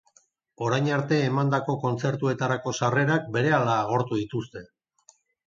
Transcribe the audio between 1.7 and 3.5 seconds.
kontzertuetarako sarrerak